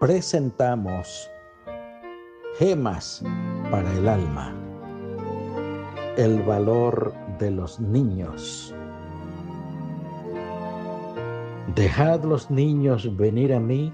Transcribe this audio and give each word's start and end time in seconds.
presentamos 0.00 1.28
gemas 2.56 3.20
para 3.68 3.92
el 3.94 4.08
alma, 4.08 4.54
el 6.16 6.40
valor 6.42 7.12
de 7.40 7.50
los 7.50 7.80
niños. 7.80 8.72
Dejad 11.74 12.22
los 12.22 12.48
niños 12.48 13.16
venir 13.16 13.52
a 13.52 13.58
mí 13.58 13.92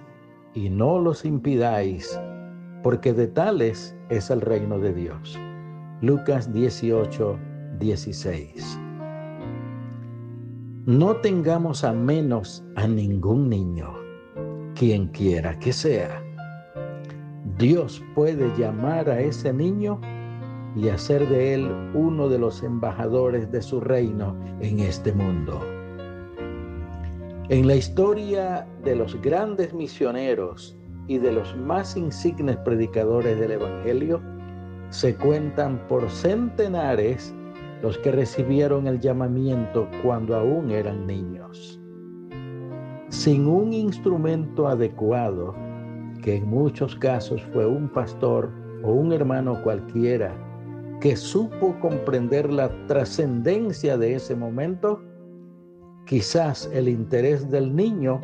y 0.53 0.69
no 0.69 0.99
los 0.99 1.25
impidáis, 1.25 2.21
porque 2.83 3.15
de 3.15 3.27
tales 3.27 3.97
es 4.11 4.29
el 4.29 4.43
reino 4.43 4.79
de 4.79 4.93
Dios. 4.93 5.39
Lucas 6.03 6.53
18, 6.53 7.39
16. 7.79 8.79
No 10.85 11.17
tengamos 11.17 11.83
a 11.83 11.95
menos 11.95 12.63
a 12.77 12.87
ningún 12.87 13.49
niño, 13.49 14.04
quien 14.75 15.09
quiera 15.09 15.59
que 15.59 15.73
sea. 15.73 16.23
Dios 17.59 18.03
puede 18.15 18.51
llamar 18.59 19.09
a 19.09 19.21
ese 19.21 19.53
niño 19.53 20.01
y 20.77 20.89
hacer 20.89 21.29
de 21.29 21.55
él 21.55 21.71
uno 21.95 22.29
de 22.29 22.39
los 22.39 22.63
embajadores 22.63 23.51
de 23.53 23.63
su 23.63 23.81
reino 23.81 24.37
en 24.61 24.81
este 24.81 25.13
mundo. 25.13 25.61
En 27.49 27.67
la 27.67 27.77
historia 27.77 28.67
de 28.83 28.97
los 28.97 29.21
grandes 29.21 29.73
misioneros 29.73 30.77
y 31.07 31.19
de 31.19 31.33
los 31.33 31.55
más 31.57 31.97
insignes 31.97 32.57
predicadores 32.59 33.39
del 33.39 33.53
Evangelio, 33.53 34.21
se 34.89 35.15
cuentan 35.15 35.87
por 35.87 36.09
centenares 36.09 37.35
los 37.83 37.99
que 37.99 38.11
recibieron 38.11 38.87
el 38.87 38.99
llamamiento 38.99 39.89
cuando 40.03 40.35
aún 40.37 40.71
eran 40.71 41.07
niños. 41.07 41.84
Sin 43.15 43.47
un 43.47 43.73
instrumento 43.73 44.67
adecuado, 44.67 45.55
que 46.21 46.37
en 46.37 46.49
muchos 46.51 46.97
casos 46.97 47.41
fue 47.53 47.65
un 47.65 47.89
pastor 47.89 48.51
o 48.83 48.93
un 48.93 49.13
hermano 49.13 49.63
cualquiera, 49.63 50.35
que 51.01 51.15
supo 51.15 51.79
comprender 51.81 52.53
la 52.53 52.69
trascendencia 52.87 53.97
de 53.97 54.17
ese 54.17 54.35
momento, 54.35 55.01
quizás 56.05 56.69
el 56.75 56.89
interés 56.89 57.49
del 57.49 57.75
niño 57.75 58.21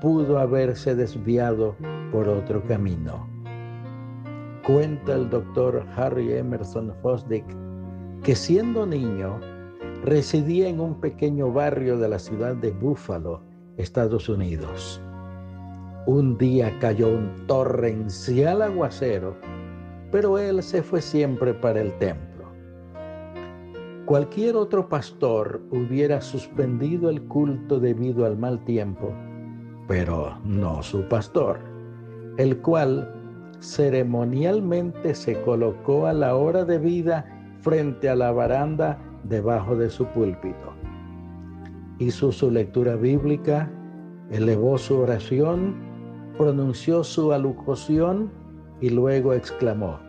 pudo 0.00 0.38
haberse 0.38 0.96
desviado 0.96 1.76
por 2.10 2.26
otro 2.26 2.64
camino. 2.64 3.28
Cuenta 4.66 5.12
el 5.14 5.28
doctor 5.28 5.84
Harry 5.94 6.32
Emerson 6.32 6.90
Fosdick 7.02 7.44
que 8.24 8.34
siendo 8.34 8.86
niño 8.86 9.38
residía 10.02 10.68
en 10.68 10.80
un 10.80 10.98
pequeño 11.00 11.52
barrio 11.52 11.98
de 11.98 12.08
la 12.08 12.18
ciudad 12.18 12.56
de 12.56 12.70
Buffalo, 12.70 13.51
Estados 13.76 14.28
Unidos. 14.28 15.00
Un 16.06 16.36
día 16.36 16.76
cayó 16.80 17.08
un 17.08 17.46
torrencial 17.46 18.62
aguacero, 18.62 19.36
pero 20.10 20.38
él 20.38 20.62
se 20.62 20.82
fue 20.82 21.00
siempre 21.00 21.54
para 21.54 21.80
el 21.80 21.96
templo. 21.98 22.32
Cualquier 24.04 24.56
otro 24.56 24.88
pastor 24.88 25.62
hubiera 25.70 26.20
suspendido 26.20 27.08
el 27.08 27.22
culto 27.22 27.78
debido 27.78 28.26
al 28.26 28.36
mal 28.36 28.62
tiempo, 28.64 29.14
pero 29.86 30.38
no 30.44 30.82
su 30.82 31.08
pastor, 31.08 31.60
el 32.36 32.58
cual 32.58 33.10
ceremonialmente 33.60 35.14
se 35.14 35.40
colocó 35.42 36.06
a 36.06 36.12
la 36.12 36.34
hora 36.34 36.64
de 36.64 36.78
vida 36.78 37.24
frente 37.60 38.08
a 38.08 38.16
la 38.16 38.32
baranda 38.32 38.98
debajo 39.22 39.76
de 39.76 39.88
su 39.88 40.04
púlpito. 40.06 40.81
Hizo 42.02 42.32
su 42.32 42.50
lectura 42.50 42.96
bíblica, 42.96 43.70
elevó 44.28 44.76
su 44.76 44.98
oración, 44.98 45.76
pronunció 46.36 47.04
su 47.04 47.32
alocución 47.32 48.28
y 48.80 48.90
luego 48.90 49.34
exclamó, 49.34 50.00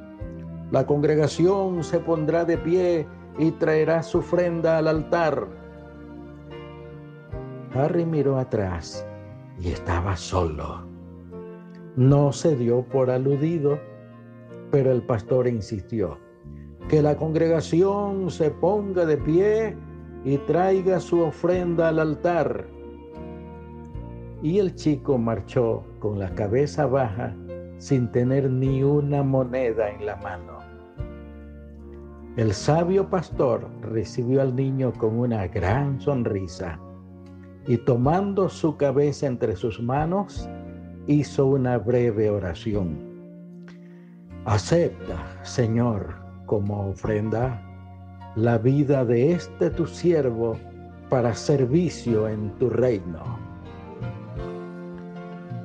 la 0.71 0.87
congregación 0.87 1.83
se 1.83 1.99
pondrá 1.99 2.45
de 2.45 2.57
pie 2.57 3.07
y 3.37 3.51
traerá 3.51 4.01
su 4.01 4.17
ofrenda 4.17 4.79
al 4.79 4.87
altar. 4.87 5.47
Harry 7.75 8.07
miró 8.07 8.39
atrás 8.39 9.05
y 9.59 9.67
estaba 9.67 10.17
solo. 10.17 10.87
No 11.95 12.31
se 12.31 12.55
dio 12.55 12.81
por 12.85 13.11
aludido, 13.11 13.77
pero 14.71 14.91
el 14.91 15.03
pastor 15.03 15.47
insistió 15.47 16.17
que 16.89 17.03
la 17.03 17.17
congregación 17.17 18.31
se 18.31 18.49
ponga 18.49 19.05
de 19.05 19.17
pie 19.17 19.77
y 20.25 20.37
traiga 20.39 20.99
su 20.99 21.21
ofrenda 21.21 21.89
al 21.89 21.99
altar. 21.99 22.65
Y 24.41 24.59
el 24.59 24.75
chico 24.75 25.17
marchó 25.17 25.83
con 25.99 26.19
la 26.19 26.33
cabeza 26.35 26.85
baja 26.85 27.35
sin 27.77 28.11
tener 28.11 28.49
ni 28.49 28.83
una 28.83 29.23
moneda 29.23 29.89
en 29.89 30.05
la 30.05 30.15
mano. 30.17 30.59
El 32.35 32.53
sabio 32.53 33.09
pastor 33.09 33.69
recibió 33.81 34.41
al 34.41 34.55
niño 34.55 34.91
con 34.93 35.19
una 35.19 35.47
gran 35.47 35.99
sonrisa 36.01 36.79
y 37.67 37.77
tomando 37.77 38.49
su 38.49 38.75
cabeza 38.75 39.27
entre 39.27 39.55
sus 39.55 39.81
manos, 39.81 40.49
hizo 41.07 41.45
una 41.45 41.77
breve 41.77 42.29
oración. 42.29 42.97
Acepta, 44.45 45.39
Señor, 45.43 46.15
como 46.45 46.89
ofrenda 46.89 47.61
la 48.35 48.57
vida 48.57 49.05
de 49.05 49.33
este 49.33 49.69
tu 49.69 49.85
siervo 49.85 50.57
para 51.09 51.35
servicio 51.35 52.27
en 52.27 52.49
tu 52.57 52.69
reino. 52.69 53.37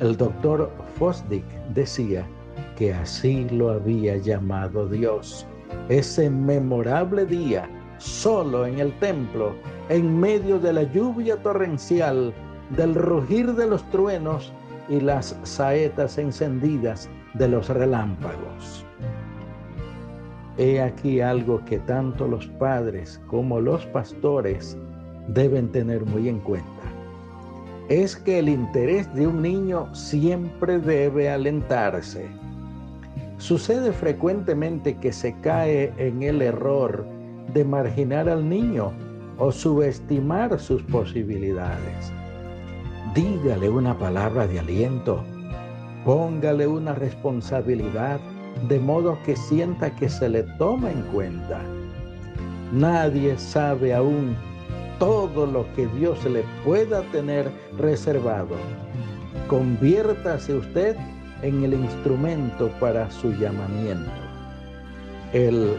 El 0.01 0.17
doctor 0.17 0.71
Fosdick 0.99 1.47
decía 1.75 2.27
que 2.77 2.93
así 2.93 3.49
lo 3.51 3.71
había 3.71 4.19
llamado 4.19 4.87
Dios. 4.87 5.47
Ese 5.89 6.29
memorable 6.29 7.25
día, 7.25 7.69
solo 7.97 8.67
en 8.67 8.79
el 8.79 8.93
templo, 8.99 9.55
en 9.89 10.21
medio 10.21 10.59
de 10.59 10.75
la 10.75 10.83
lluvia 10.83 11.37
torrencial, 11.43 12.35
del 12.77 12.95
rugir 12.95 13.55
de 13.55 13.67
los 13.67 13.83
truenos 13.91 14.53
y 14.91 15.01
las 15.01 15.35
saetas 15.43 16.19
encendidas 16.19 17.09
de 17.33 17.49
los 17.49 17.71
relámpagos. 17.71 18.85
He 20.59 20.83
aquí 20.83 21.21
algo 21.21 21.65
que 21.65 21.79
tanto 21.79 22.27
los 22.27 22.49
padres 22.59 23.21
como 23.29 23.61
los 23.61 23.87
pastores 23.87 24.77
deben 25.29 25.71
tener 25.71 26.05
muy 26.05 26.29
en 26.29 26.41
cuenta. 26.41 26.67
Es 27.89 28.17
que 28.17 28.41
el 28.41 28.49
interés 28.49 29.13
de 29.15 29.29
un 29.29 29.41
niño 29.41 29.95
siempre 29.95 30.81
debe 30.81 31.31
alentarse. 31.31 32.27
Sucede 33.37 33.93
frecuentemente 33.93 34.97
que 34.97 35.13
se 35.13 35.33
cae 35.43 35.93
en 35.97 36.25
el 36.25 36.43
error 36.43 37.07
de 37.55 37.65
marginar 37.65 38.29
al 38.29 38.49
niño 38.49 38.93
o 39.39 39.53
subestimar 39.53 40.59
sus 40.59 40.83
posibilidades. 40.83 42.13
Dígale 43.15 43.71
una 43.71 43.97
palabra 43.97 44.49
de 44.49 44.59
aliento, 44.59 45.23
póngale 46.05 46.67
una 46.67 46.95
responsabilidad 46.95 48.19
de 48.69 48.81
modo 48.81 49.19
que 49.25 49.37
sienta 49.37 49.95
que 49.95 50.09
se 50.09 50.29
le 50.29 50.43
toma 50.59 50.91
en 50.91 51.03
cuenta. 51.03 51.61
Nadie 52.73 53.39
sabe 53.39 53.95
aún 53.95 54.37
todo 54.99 55.47
lo 55.47 55.67
que 55.75 55.87
Dios 55.89 56.25
le 56.25 56.45
pueda 56.65 57.03
tener 57.13 57.51
reservado. 57.79 58.57
Conviértase 59.49 60.55
usted 60.55 60.97
en 61.43 61.65
el 61.65 61.75
instrumento 61.75 62.69
para 62.81 63.11
su 63.11 63.33
llamamiento. 63.33 64.11
El 65.33 65.77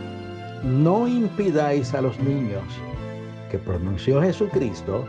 no 0.64 1.08
impidáis 1.08 1.94
a 1.94 2.02
los 2.02 2.20
niños 2.20 2.64
que 3.50 3.58
pronunció 3.58 4.22
Jesucristo 4.22 5.06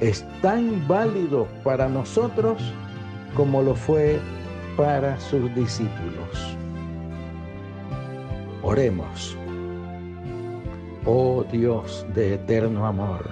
es 0.00 0.24
tan 0.42 0.86
válido 0.86 1.46
para 1.64 1.88
nosotros 1.88 2.62
como 3.34 3.62
lo 3.62 3.74
fue 3.74 4.18
para 4.76 5.18
sus 5.20 5.54
discípulos. 5.54 6.55
Oremos. 8.68 9.38
Oh 11.04 11.44
Dios 11.52 12.04
de 12.16 12.34
eterno 12.34 12.84
amor, 12.84 13.30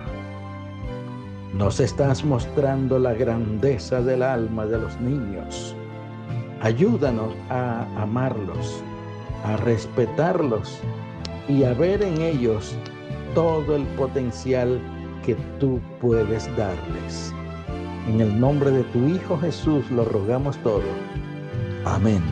nos 1.52 1.81
estás 1.81 2.25
mostrando 2.25 3.00
la 3.00 3.14
grandeza 3.14 4.00
del 4.00 4.22
alma 4.22 4.64
de 4.64 4.78
los 4.78 5.00
niños. 5.00 5.75
Ayúdanos 6.60 7.34
a 7.50 7.84
amarlos, 8.00 8.81
a 9.42 9.56
respetarlos 9.56 10.78
y 11.48 11.64
a 11.64 11.75
ver 11.75 12.00
en 12.04 12.22
ellos 12.22 12.76
todo 13.34 13.75
el 13.75 13.82
potencial 13.96 14.81
que 15.26 15.34
tú 15.58 15.81
puedes 16.00 16.46
darles. 16.56 17.34
En 18.08 18.20
el 18.20 18.38
nombre 18.38 18.70
de 18.70 18.84
tu 18.84 19.08
Hijo 19.08 19.36
Jesús 19.38 19.90
lo 19.90 20.04
rogamos 20.04 20.56
todo. 20.58 20.84
Amén. 21.84 22.22